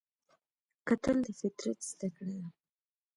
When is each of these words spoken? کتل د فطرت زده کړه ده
کتل 0.87 1.17
د 1.25 1.27
فطرت 1.39 1.79
زده 1.89 2.07
کړه 2.15 2.33
ده 2.41 2.47